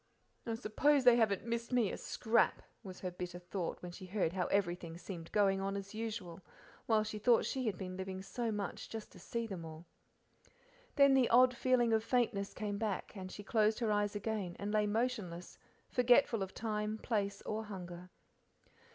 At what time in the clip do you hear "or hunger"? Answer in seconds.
17.43-18.09